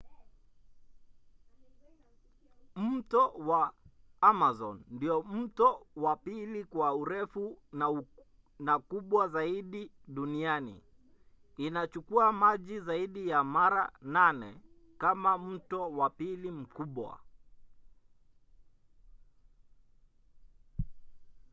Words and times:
mto 2.91 3.21
wa 3.47 3.61
amazon 4.31 4.77
ndiyo 4.91 5.23
mto 5.23 5.87
wa 5.95 6.15
pili 6.15 6.63
kwa 6.63 6.95
urefu 6.95 7.45
na 8.63 8.79
kubwa 8.79 9.27
zaidi 9.27 9.91
duniani. 10.07 10.81
inachukua 11.57 12.31
maji 12.31 12.79
zaidi 12.79 13.27
ya 13.29 13.43
mara 13.43 13.91
8 14.05 14.55
kama 14.97 15.37
mto 15.37 15.91
wa 15.91 16.09
pili 16.09 16.51
mkubwa 16.51 17.19